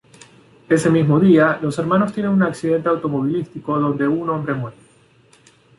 Ese 0.67 0.89
mismo 0.89 1.19
día, 1.19 1.59
los 1.61 1.77
hermanos 1.77 2.11
tienen 2.11 2.31
un 2.31 2.41
accidente 2.41 2.89
automovilístico 2.89 3.79
donde 3.79 4.07
un 4.07 4.27
hombre 4.31 4.55
muere. 4.55 4.77